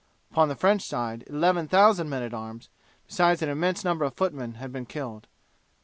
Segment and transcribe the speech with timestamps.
[0.31, 2.69] Upon the French side 11,000 men at arms,
[3.05, 5.27] besides an immense number of footmen, had been killed.